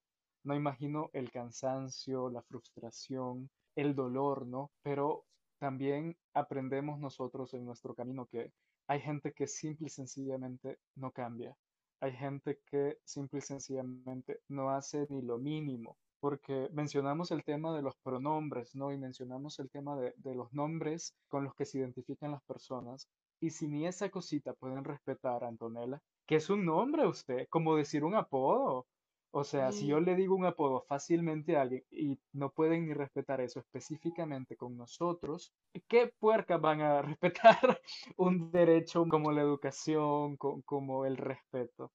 no 0.43 0.55
imagino 0.55 1.09
el 1.13 1.31
cansancio, 1.31 2.29
la 2.29 2.41
frustración, 2.43 3.49
el 3.75 3.95
dolor, 3.95 4.45
¿no? 4.45 4.71
Pero 4.81 5.25
también 5.59 6.17
aprendemos 6.33 6.99
nosotros 6.99 7.53
en 7.53 7.65
nuestro 7.65 7.93
camino 7.93 8.25
que 8.25 8.51
hay 8.87 9.01
gente 9.01 9.33
que 9.33 9.47
simple 9.47 9.87
y 9.87 9.89
sencillamente 9.89 10.79
no 10.95 11.11
cambia. 11.11 11.55
Hay 12.01 12.13
gente 12.13 12.59
que 12.65 12.97
simple 13.03 13.39
y 13.39 13.41
sencillamente 13.41 14.41
no 14.47 14.71
hace 14.71 15.05
ni 15.09 15.21
lo 15.21 15.37
mínimo. 15.37 15.97
Porque 16.21 16.69
mencionamos 16.73 17.31
el 17.31 17.43
tema 17.43 17.75
de 17.75 17.81
los 17.81 17.95
pronombres, 17.97 18.75
¿no? 18.75 18.91
Y 18.91 18.97
mencionamos 18.97 19.59
el 19.59 19.69
tema 19.69 19.95
de, 19.97 20.13
de 20.17 20.35
los 20.35 20.51
nombres 20.53 21.15
con 21.29 21.43
los 21.43 21.53
que 21.55 21.65
se 21.65 21.79
identifican 21.79 22.31
las 22.31 22.43
personas. 22.43 23.07
Y 23.41 23.49
si 23.51 23.67
ni 23.67 23.87
esa 23.87 24.09
cosita 24.09 24.53
pueden 24.53 24.83
respetar, 24.83 25.43
Antonella, 25.43 26.01
que 26.25 26.35
es 26.35 26.49
un 26.49 26.65
nombre 26.65 27.07
usted, 27.07 27.47
como 27.49 27.75
decir 27.75 28.03
un 28.03 28.15
apodo. 28.15 28.87
O 29.31 29.43
sea, 29.43 29.71
si 29.71 29.87
yo 29.87 29.99
le 29.99 30.15
digo 30.15 30.35
un 30.35 30.45
apodo 30.45 30.81
fácilmente 30.81 31.55
a 31.55 31.61
alguien 31.61 31.83
y 31.91 32.17
no 32.33 32.51
pueden 32.51 32.87
ni 32.87 32.93
respetar 32.93 33.41
eso 33.41 33.59
específicamente 33.59 34.55
con 34.57 34.75
nosotros, 34.75 35.53
¿qué 35.87 36.11
puercas 36.19 36.59
van 36.59 36.81
a 36.81 37.01
respetar 37.19 37.79
un 38.17 38.51
derecho 38.51 39.05
como 39.07 39.31
la 39.31 39.41
educación, 39.41 40.35
como 40.37 41.05
el 41.05 41.17
respeto? 41.17 41.91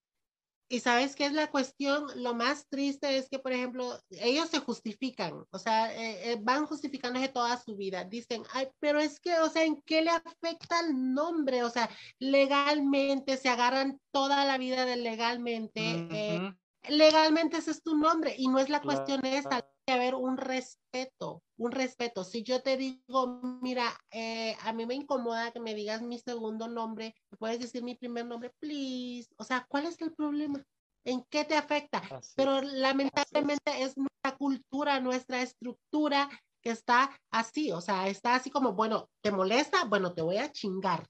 Y 0.69 0.81
sabes 0.81 1.15
qué 1.15 1.27
es 1.27 1.33
la 1.33 1.51
cuestión, 1.51 2.07
lo 2.17 2.35
más 2.35 2.67
triste 2.69 3.19
es 3.19 3.29
que, 3.29 3.39
por 3.39 3.53
ejemplo, 3.53 3.99
ellos 4.11 4.49
se 4.49 4.61
justifican, 4.61 5.45
o 5.51 5.59
sea, 5.59 5.95
eh, 5.95 6.33
eh, 6.33 6.39
van 6.41 6.67
justificándose 6.67 7.29
toda 7.29 7.63
su 7.63 7.77
vida. 7.77 8.05
Dicen, 8.05 8.43
ay, 8.53 8.69
pero 8.81 8.99
es 8.99 9.21
que, 9.21 9.39
o 9.41 9.51
sea, 9.51 9.65
¿en 9.65 9.83
qué 9.83 10.03
le 10.03 10.11
afecta 10.11 10.81
el 10.81 11.13
nombre? 11.13 11.63
O 11.63 11.71
sea, 11.71 11.91
legalmente 12.19 13.37
se 13.37 13.49
agarran 13.49 14.01
toda 14.11 14.45
la 14.47 14.57
vida 14.59 14.85
de 14.87 14.97
legalmente 14.97 16.57
legalmente 16.89 17.59
ese 17.59 17.71
es 17.71 17.83
tu 17.83 17.97
nombre 17.97 18.35
y 18.37 18.49
no 18.49 18.59
es 18.59 18.69
la 18.69 18.81
cuestión 18.81 19.21
hay 19.25 19.43
que 19.87 19.93
haber 19.93 20.15
un 20.15 20.37
respeto, 20.37 21.43
un 21.59 21.73
respeto. 21.73 22.25
Si 22.25 22.43
yo 22.43 22.63
te 22.63 22.77
digo, 22.77 23.41
mira, 23.61 23.85
eh, 24.11 24.57
a 24.63 24.73
mí 24.73 24.87
me 24.87 24.95
incomoda 24.95 25.53
que 25.53 25.61
me 25.61 25.75
digas 25.75 26.03
mi 26.03 26.19
segundo 26.19 26.69
nombre, 26.69 27.15
¿me 27.31 27.39
puedes 27.39 27.59
decir 27.59 27.83
mi 27.83 27.95
primer 27.95 28.27
nombre, 28.27 28.51
please? 28.61 29.29
O 29.37 29.45
sea, 29.45 29.67
¿cuál 29.69 29.87
es 29.87 30.01
el 30.01 30.13
problema? 30.15 30.65
¿En 31.05 31.23
qué 31.29 31.45
te 31.45 31.57
afecta? 31.57 32.03
Pero 32.35 32.63
lamentablemente 32.63 33.83
es. 33.83 33.97
nuestra 33.97 34.39
cultura, 34.39 35.01
nuestra 35.01 35.43
estructura 35.43 36.31
que 36.63 36.71
está 36.71 37.11
así, 37.31 37.73
o 37.73 37.83
sea, 37.83 38.09
está 38.09 38.35
así 38.35 38.51
como, 38.51 38.73
bueno, 38.73 39.11
¿te 39.23 39.31
molesta? 39.31 39.85
Bueno, 39.85 40.15
te 40.15 40.23
voy 40.23 40.39
a 40.39 40.51
chingar. 40.51 41.07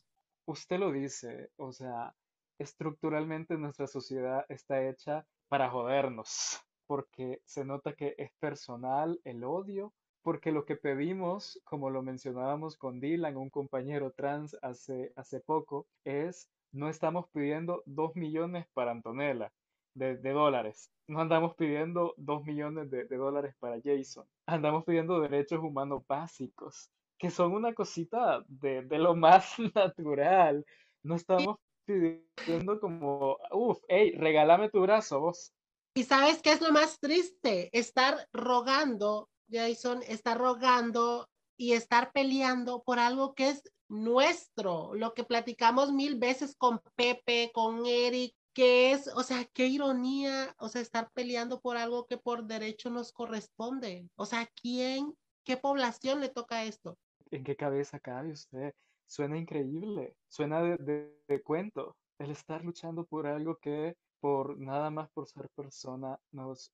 Usted 0.46 0.78
lo 0.78 0.90
dice, 0.90 1.50
o 1.56 1.72
sea, 1.72 2.12
estructuralmente 2.58 3.56
nuestra 3.56 3.86
sociedad 3.86 4.44
está 4.48 4.86
hecha 4.88 5.24
para 5.48 5.70
jodernos, 5.70 6.60
porque 6.86 7.40
se 7.44 7.64
nota 7.64 7.94
que 7.94 8.14
es 8.18 8.30
personal 8.40 9.20
el 9.24 9.44
odio, 9.44 9.92
porque 10.22 10.52
lo 10.52 10.64
que 10.64 10.76
pedimos, 10.76 11.60
como 11.64 11.90
lo 11.90 12.02
mencionábamos 12.02 12.76
con 12.76 12.98
Dylan, 13.00 13.36
un 13.36 13.50
compañero 13.50 14.10
trans 14.12 14.56
hace, 14.62 15.12
hace 15.16 15.40
poco, 15.40 15.86
es 16.04 16.48
no 16.72 16.88
estamos 16.88 17.26
pidiendo 17.30 17.82
dos 17.86 18.16
millones 18.16 18.66
para 18.72 18.90
Antonella 18.90 19.52
de, 19.94 20.16
dólares, 20.32 20.90
no 21.06 21.20
andamos 21.20 21.54
pidiendo 21.54 22.14
dos 22.16 22.44
millones 22.44 22.90
de, 22.90 23.04
dólares 23.04 23.54
para 23.60 23.80
Jason, 23.84 24.26
andamos 24.46 24.84
pidiendo 24.84 25.20
derechos 25.20 25.60
humanos 25.60 26.02
básicos, 26.08 26.90
que 27.16 27.30
son 27.30 27.52
una 27.52 27.72
cosita 27.74 28.44
de, 28.48 28.82
de 28.82 28.98
lo 28.98 29.14
más 29.16 29.54
natural. 29.74 30.64
No 31.04 31.14
estamos 31.14 31.58
pidiendo 31.84 32.80
como, 32.80 33.38
uff, 33.52 33.78
hey, 33.88 34.12
regálame 34.16 34.70
tu 34.70 34.80
brazo 34.80 35.20
vos. 35.20 35.52
Y 35.94 36.04
sabes 36.04 36.42
qué 36.42 36.52
es 36.52 36.60
lo 36.60 36.72
más 36.72 36.98
triste? 36.98 37.70
Estar 37.76 38.28
rogando, 38.32 39.30
Jason, 39.50 40.02
estar 40.06 40.38
rogando 40.38 41.28
y 41.56 41.72
estar 41.72 42.12
peleando 42.12 42.82
por 42.82 42.98
algo 42.98 43.34
que 43.34 43.50
es 43.50 43.62
nuestro, 43.88 44.94
lo 44.94 45.14
que 45.14 45.24
platicamos 45.24 45.92
mil 45.92 46.18
veces 46.18 46.56
con 46.56 46.80
Pepe, 46.96 47.50
con 47.54 47.86
Eric, 47.86 48.34
que 48.54 48.92
es, 48.92 49.08
o 49.08 49.22
sea, 49.22 49.44
qué 49.52 49.66
ironía, 49.66 50.54
o 50.58 50.68
sea, 50.68 50.80
estar 50.80 51.10
peleando 51.12 51.60
por 51.60 51.76
algo 51.76 52.06
que 52.06 52.16
por 52.16 52.44
derecho 52.44 52.90
nos 52.90 53.12
corresponde. 53.12 54.08
O 54.16 54.26
sea, 54.26 54.48
¿quién, 54.60 55.14
qué 55.44 55.56
población 55.56 56.20
le 56.20 56.28
toca 56.28 56.64
esto? 56.64 56.96
¿En 57.30 57.44
qué 57.44 57.56
cabeza 57.56 57.98
cabe 57.98 58.32
usted? 58.32 58.74
Suena 59.06 59.38
increíble, 59.38 60.16
suena 60.28 60.62
de, 60.62 61.42
cuento. 61.44 61.96
El 62.18 62.30
estar 62.30 62.64
luchando 62.64 63.04
por 63.04 63.26
algo 63.26 63.56
que 63.56 63.96
por 64.20 64.58
nada 64.58 64.90
más 64.90 65.10
por 65.10 65.26
ser 65.26 65.48
persona 65.50 66.18
nos 66.32 66.72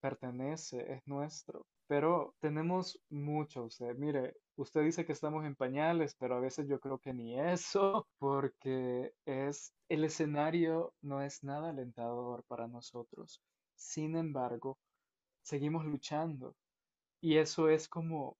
pertenece, 0.00 0.92
es 0.92 1.06
nuestro. 1.06 1.66
Pero 1.86 2.34
tenemos 2.40 3.00
mucho, 3.08 3.64
usted. 3.64 3.96
Mire, 3.96 4.34
usted 4.56 4.82
dice 4.82 5.04
que 5.04 5.12
estamos 5.12 5.44
en 5.44 5.56
pañales, 5.56 6.14
pero 6.18 6.36
a 6.36 6.40
veces 6.40 6.68
yo 6.68 6.78
creo 6.80 6.98
que 6.98 7.12
ni 7.12 7.38
eso, 7.38 8.06
porque 8.18 9.12
es 9.24 9.72
el 9.88 10.04
escenario 10.04 10.92
no 11.02 11.22
es 11.22 11.42
nada 11.42 11.70
alentador 11.70 12.44
para 12.44 12.68
nosotros. 12.68 13.40
Sin 13.74 14.16
embargo, 14.16 14.78
seguimos 15.42 15.84
luchando. 15.84 16.54
Y 17.20 17.36
eso 17.38 17.68
es 17.68 17.88
como 17.88 18.36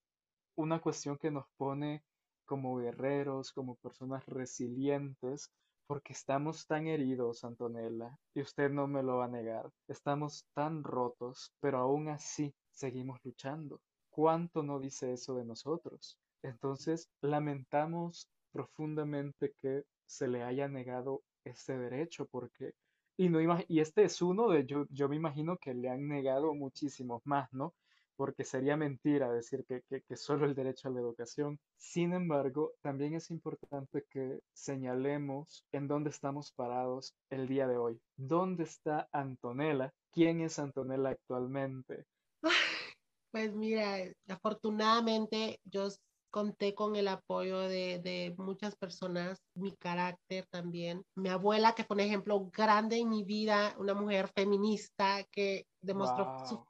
una 0.56 0.80
cuestión 0.80 1.18
que 1.18 1.30
nos 1.30 1.46
pone 1.56 2.02
como 2.50 2.78
guerreros, 2.78 3.52
como 3.52 3.76
personas 3.76 4.26
resilientes, 4.26 5.52
porque 5.86 6.12
estamos 6.12 6.66
tan 6.66 6.88
heridos, 6.88 7.44
Antonella, 7.44 8.18
y 8.34 8.40
usted 8.40 8.70
no 8.70 8.88
me 8.88 9.04
lo 9.04 9.18
va 9.18 9.26
a 9.26 9.28
negar. 9.28 9.70
Estamos 9.86 10.44
tan 10.52 10.82
rotos, 10.82 11.52
pero 11.60 11.78
aún 11.78 12.08
así 12.08 12.52
seguimos 12.72 13.20
luchando. 13.22 13.80
¿Cuánto 14.10 14.64
no 14.64 14.80
dice 14.80 15.12
eso 15.12 15.36
de 15.36 15.44
nosotros? 15.44 16.18
Entonces, 16.42 17.08
lamentamos 17.20 18.28
profundamente 18.50 19.52
que 19.56 19.84
se 20.04 20.26
le 20.26 20.42
haya 20.42 20.66
negado 20.66 21.22
ese 21.44 21.78
derecho, 21.78 22.26
porque, 22.26 22.72
y, 23.16 23.28
no 23.28 23.38
y 23.68 23.78
este 23.78 24.02
es 24.02 24.20
uno 24.22 24.48
de, 24.48 24.66
yo, 24.66 24.86
yo 24.90 25.08
me 25.08 25.14
imagino 25.14 25.56
que 25.56 25.72
le 25.72 25.88
han 25.88 26.08
negado 26.08 26.52
muchísimos 26.52 27.22
más, 27.24 27.48
¿no? 27.52 27.74
Porque 28.20 28.44
sería 28.44 28.76
mentira 28.76 29.32
decir 29.32 29.64
que, 29.64 29.82
que, 29.88 30.14
solo 30.14 30.44
el 30.44 30.54
derecho 30.54 30.88
a 30.88 30.90
la 30.90 31.00
educación. 31.00 31.58
Sin 31.78 32.12
embargo, 32.12 32.74
también 32.82 33.14
es 33.14 33.30
importante 33.30 34.04
que 34.10 34.40
señalemos 34.52 35.64
en 35.72 35.88
dónde 35.88 36.10
estamos 36.10 36.52
parados 36.52 37.14
el 37.30 37.48
día 37.48 37.66
de 37.66 37.78
hoy. 37.78 37.98
¿Dónde 38.18 38.64
está 38.64 39.08
Antonella? 39.10 39.94
¿Quién 40.12 40.42
es 40.42 40.58
Antonella 40.58 41.08
actualmente? 41.08 42.04
Pues 43.32 43.54
mira, 43.54 43.96
afortunadamente 44.28 45.60
yo 45.64 45.88
conté 46.30 46.74
con 46.74 46.96
el 46.96 47.06
apoyo 47.06 47.60
de, 47.60 48.00
de, 48.00 48.34
muchas 48.36 48.74
personas, 48.74 49.38
mi 49.54 49.72
carácter 49.76 50.46
también. 50.50 51.04
Mi 51.14 51.28
abuela, 51.28 51.76
que 51.76 51.84
fue 51.84 51.94
un 51.94 52.00
ejemplo 52.00 52.50
grande 52.52 52.98
en 52.98 53.08
mi 53.08 53.22
vida, 53.22 53.76
una 53.78 53.94
mujer 53.94 54.28
feminista 54.34 55.22
que 55.30 55.64
demostró 55.80 56.44
su 56.44 56.64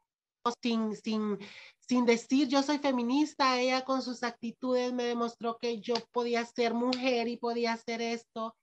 sin, 0.62 0.96
sin, 0.96 1.38
sin 1.80 2.06
decir 2.06 2.48
yo 2.48 2.62
soy 2.62 2.78
feminista, 2.78 3.60
ella 3.60 3.84
con 3.84 4.02
sus 4.02 4.22
actitudes 4.22 4.92
me 4.92 5.04
demostró 5.04 5.58
que 5.58 5.80
yo 5.80 5.94
podía 6.12 6.44
ser 6.44 6.74
mujer 6.74 7.28
y 7.28 7.36
podía 7.36 7.74
hacer 7.74 8.00
esto. 8.00 8.54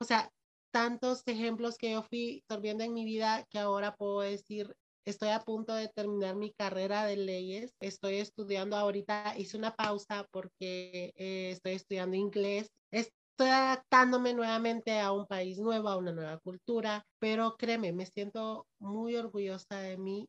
O 0.00 0.04
sea, 0.04 0.30
tantos 0.72 1.22
ejemplos 1.26 1.78
que 1.78 1.92
yo 1.92 2.02
fui 2.02 2.42
absorbiendo 2.48 2.84
en 2.84 2.94
mi 2.94 3.04
vida 3.04 3.46
que 3.50 3.58
ahora 3.58 3.94
puedo 3.94 4.20
decir, 4.20 4.74
estoy 5.06 5.30
a 5.30 5.40
punto 5.40 5.74
de 5.74 5.88
terminar 5.88 6.36
mi 6.36 6.52
carrera 6.52 7.04
de 7.04 7.16
leyes, 7.16 7.74
estoy 7.80 8.16
estudiando 8.16 8.76
ahorita, 8.76 9.34
hice 9.38 9.56
una 9.56 9.74
pausa 9.74 10.26
porque 10.30 11.12
eh, 11.16 11.50
estoy 11.52 11.72
estudiando 11.72 12.16
inglés, 12.16 12.70
estoy 12.90 13.48
adaptándome 13.48 14.34
nuevamente 14.34 14.98
a 14.98 15.12
un 15.12 15.26
país 15.26 15.58
nuevo, 15.58 15.88
a 15.88 15.96
una 15.96 16.12
nueva 16.12 16.38
cultura, 16.38 17.06
pero 17.20 17.56
créeme, 17.56 17.92
me 17.92 18.06
siento 18.06 18.66
muy 18.78 19.16
orgullosa 19.16 19.78
de 19.78 19.96
mí 19.96 20.28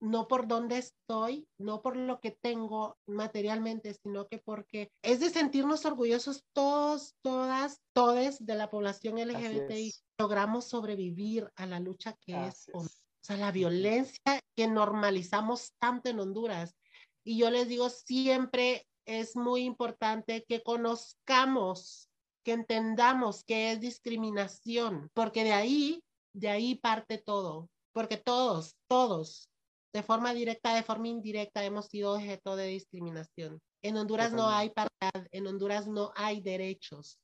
no 0.00 0.28
por 0.28 0.48
dónde 0.48 0.78
estoy, 0.78 1.46
no 1.58 1.82
por 1.82 1.96
lo 1.96 2.20
que 2.20 2.30
tengo 2.30 2.96
materialmente, 3.06 3.94
sino 3.94 4.26
que 4.26 4.38
porque 4.38 4.90
es 5.02 5.20
de 5.20 5.30
sentirnos 5.30 5.84
orgullosos 5.84 6.44
todos, 6.54 7.14
todas, 7.22 7.80
todes 7.92 8.44
de 8.44 8.54
la 8.54 8.70
población 8.70 9.18
LGBTI. 9.18 9.92
Logramos 10.18 10.66
sobrevivir 10.66 11.50
a 11.56 11.66
la 11.66 11.80
lucha 11.80 12.16
que 12.20 12.46
es, 12.46 12.70
o 12.72 12.86
sea, 13.20 13.36
la 13.36 13.52
violencia 13.52 14.40
que 14.56 14.66
normalizamos 14.66 15.74
tanto 15.78 16.08
en 16.08 16.20
Honduras. 16.20 16.74
Y 17.22 17.38
yo 17.38 17.50
les 17.50 17.68
digo 17.68 17.90
siempre, 17.90 18.86
es 19.04 19.36
muy 19.36 19.62
importante 19.62 20.44
que 20.48 20.62
conozcamos 20.62 22.08
que 22.42 22.52
entendamos 22.52 23.44
que 23.44 23.72
es 23.72 23.80
discriminación, 23.80 25.10
porque 25.12 25.44
de 25.44 25.52
ahí, 25.52 26.02
de 26.32 26.48
ahí 26.48 26.74
parte 26.76 27.18
todo, 27.18 27.68
porque 27.92 28.16
todos, 28.16 28.76
todos, 28.88 29.49
de 29.92 30.02
forma 30.02 30.32
directa, 30.32 30.74
de 30.74 30.82
forma 30.82 31.08
indirecta, 31.08 31.64
hemos 31.64 31.86
sido 31.86 32.14
objeto 32.14 32.56
de 32.56 32.66
discriminación. 32.66 33.60
En 33.82 33.96
Honduras 33.96 34.32
no 34.32 34.48
hay 34.48 34.70
paridad, 34.70 35.26
en 35.30 35.46
Honduras 35.46 35.88
no 35.88 36.12
hay 36.14 36.40
derechos. 36.40 37.18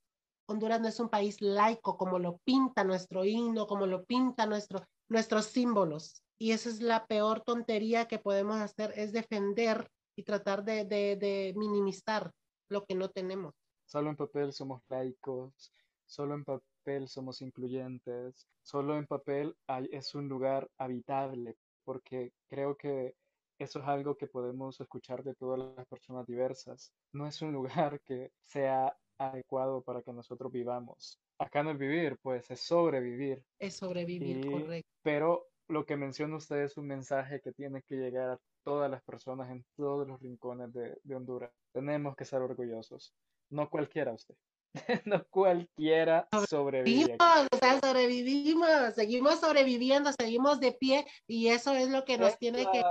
Honduras 0.49 0.81
no 0.81 0.89
es 0.89 0.99
un 1.01 1.09
país 1.09 1.41
laico 1.41 1.97
como 1.97 2.19
lo 2.19 2.39
pinta 2.39 2.85
nuestro 2.85 3.25
himno, 3.25 3.67
como 3.67 3.87
lo 3.87 4.05
pinta 4.05 4.47
nuestro, 4.47 4.85
nuestros 5.09 5.47
símbolos. 5.47 6.23
Y 6.39 6.53
esa 6.53 6.69
es 6.69 6.81
la 6.81 7.07
peor 7.07 7.43
tontería 7.43 8.07
que 8.07 8.19
podemos 8.19 8.57
hacer, 8.57 8.93
es 8.97 9.13
defender 9.13 9.89
y 10.17 10.23
tratar 10.23 10.65
de, 10.65 10.85
de, 10.85 11.17
de 11.17 11.53
minimizar 11.57 12.31
lo 12.71 12.85
que 12.85 12.95
no 12.95 13.11
tenemos. 13.11 13.55
Solo 13.87 14.11
en 14.11 14.17
papel 14.17 14.53
somos 14.53 14.83
laicos, 14.89 15.73
solo 16.05 16.35
en 16.35 16.45
papel 16.45 17.09
somos 17.09 17.43
incluyentes, 17.43 18.49
solo 18.63 18.97
en 18.97 19.07
papel 19.07 19.57
hay, 19.67 19.89
es 19.93 20.15
un 20.15 20.29
lugar 20.29 20.69
habitable, 20.79 21.57
porque 21.87 22.33
creo 22.49 22.77
que 22.77 23.15
eso 23.59 23.79
es 23.79 23.87
algo 23.87 24.17
que 24.17 24.27
podemos 24.27 24.79
escuchar 24.81 25.23
de 25.23 25.35
todas 25.35 25.59
las 25.77 25.87
personas 25.87 26.27
diversas. 26.27 26.93
No 27.13 27.27
es 27.27 27.41
un 27.41 27.53
lugar 27.53 28.01
que 28.05 28.33
sea 28.45 28.95
adecuado 29.19 29.83
para 29.83 30.03
que 30.03 30.13
nosotros 30.13 30.53
vivamos. 30.53 31.19
Acá 31.39 31.63
no 31.63 31.71
es 31.71 31.79
vivir, 31.79 32.19
pues 32.21 32.51
es 32.51 32.61
sobrevivir. 32.61 33.43
Es 33.59 33.77
sobrevivir, 33.77 34.45
Y- 34.45 34.51
correcto. 34.51 34.91
Pero 35.03 35.47
lo 35.69 35.87
que 35.87 35.97
menciona 35.97 36.37
usted 36.37 36.63
es 36.65 36.77
un 36.77 36.87
mensaje 36.89 37.41
que 37.41 37.53
tiene 37.53 37.83
que 37.83 37.95
llegar 37.97 38.31
a 38.31 38.39
todas 38.65 38.91
las 38.91 39.03
personas 39.05 39.51
en 39.51 39.65
todos 39.77 40.07
los 40.07 40.21
rincones 40.21 40.73
de, 40.73 40.99
de 41.03 41.15
Honduras. 41.15 41.53
Tenemos 41.73 42.17
que 42.17 42.25
ser 42.25 42.43
orgullosos. 42.43 43.15
No 43.51 43.71
cualquiera 43.71 44.13
usted. 44.13 44.35
no 45.05 45.27
cualquiera 45.29 46.29
sobrevive. 46.49 47.17
o 47.21 47.57
sea, 47.59 47.81
sobrevivimos, 47.81 48.95
seguimos 48.95 49.41
sobreviviendo, 49.41 50.11
seguimos 50.13 50.61
de 50.61 50.73
pie 50.73 51.07
y 51.27 51.49
eso 51.49 51.73
es 51.75 51.89
lo 51.89 52.05
que 52.05 52.19
nos 52.19 52.39
tiene 52.39 52.67
que. 52.71 52.83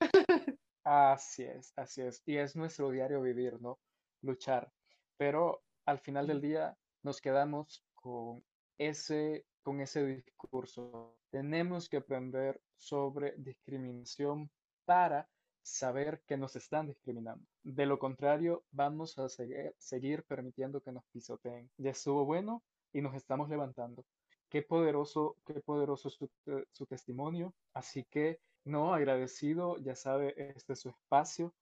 Así 0.82 1.44
es, 1.44 1.74
así 1.76 2.00
es. 2.00 2.22
Y 2.24 2.38
es 2.38 2.56
nuestro 2.56 2.90
diario 2.90 3.20
vivir, 3.20 3.60
¿no? 3.60 3.78
Luchar. 4.22 4.72
Pero 5.18 5.62
al 5.84 5.98
final 5.98 6.26
del 6.26 6.40
día 6.40 6.74
nos 7.02 7.20
quedamos 7.20 7.84
con 7.94 8.42
ese, 8.78 9.44
con 9.62 9.80
ese 9.80 10.04
discurso. 10.06 11.18
Tenemos 11.30 11.88
que 11.88 11.98
aprender 11.98 12.60
sobre 12.76 13.34
discriminación 13.36 14.50
para 14.86 15.28
saber 15.62 16.22
que 16.26 16.36
nos 16.36 16.56
están 16.56 16.86
discriminando. 16.86 17.46
De 17.62 17.86
lo 17.86 17.98
contrario, 17.98 18.64
vamos 18.70 19.18
a 19.18 19.28
seguir, 19.28 19.74
seguir 19.78 20.24
permitiendo 20.24 20.80
que 20.82 20.92
nos 20.92 21.04
pisoteen. 21.12 21.70
Ya 21.76 21.90
estuvo 21.90 22.24
bueno 22.24 22.64
y 22.92 23.00
nos 23.02 23.14
estamos 23.14 23.48
levantando. 23.48 24.04
Qué 24.48 24.62
poderoso, 24.62 25.36
qué 25.46 25.60
poderoso 25.60 26.10
su, 26.10 26.28
te- 26.44 26.66
su 26.72 26.86
testimonio. 26.86 27.54
Así 27.72 28.04
que, 28.04 28.40
no, 28.64 28.94
agradecido, 28.94 29.78
ya 29.78 29.94
sabe, 29.94 30.34
este 30.56 30.72
es 30.74 30.80
su 30.80 30.88
espacio. 30.90 31.54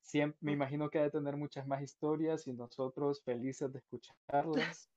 Siempre, 0.00 0.38
me 0.42 0.52
imagino 0.52 0.88
que 0.90 0.98
ha 1.00 1.02
de 1.02 1.10
tener 1.10 1.36
muchas 1.36 1.66
más 1.66 1.82
historias 1.82 2.46
y 2.46 2.52
nosotros 2.52 3.22
felices 3.24 3.72
de 3.72 3.78
escucharlas. 4.60 4.90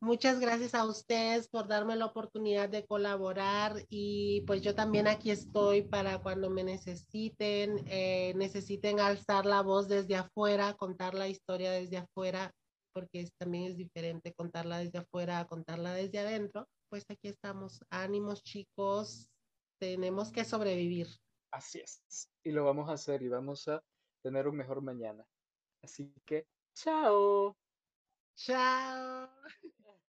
Muchas 0.00 0.40
gracias 0.40 0.74
a 0.74 0.84
ustedes 0.84 1.48
por 1.48 1.68
darme 1.68 1.96
la 1.96 2.04
oportunidad 2.06 2.68
de 2.68 2.84
colaborar 2.86 3.76
y 3.88 4.42
pues 4.46 4.60
yo 4.60 4.74
también 4.74 5.08
aquí 5.08 5.30
estoy 5.30 5.82
para 5.82 6.20
cuando 6.22 6.50
me 6.50 6.62
necesiten, 6.64 7.82
eh, 7.88 8.34
necesiten 8.36 9.00
alzar 9.00 9.46
la 9.46 9.62
voz 9.62 9.88
desde 9.88 10.16
afuera, 10.16 10.74
contar 10.74 11.14
la 11.14 11.28
historia 11.28 11.72
desde 11.72 11.96
afuera, 11.96 12.52
porque 12.94 13.20
es- 13.22 13.32
también 13.40 13.64
es 13.64 13.76
diferente 13.78 14.34
contarla 14.34 14.78
desde 14.78 14.98
afuera 14.98 15.40
a 15.40 15.46
contarla 15.46 15.94
desde 15.94 16.18
adentro. 16.18 16.66
Pues 16.90 17.04
aquí 17.08 17.28
estamos. 17.28 17.80
Ánimos 17.90 18.42
chicos, 18.42 19.28
tenemos 19.80 20.30
que 20.30 20.44
sobrevivir. 20.44 21.08
Así 21.52 21.80
es. 21.80 22.28
Y 22.44 22.52
lo 22.52 22.64
vamos 22.64 22.90
a 22.90 22.92
hacer 22.92 23.22
y 23.22 23.28
vamos 23.28 23.66
a 23.66 23.82
tener 24.22 24.46
un 24.46 24.56
mejor 24.56 24.82
mañana. 24.82 25.24
Así 25.82 26.12
que, 26.26 26.46
chao. 26.74 27.56
Chao. 28.36 29.30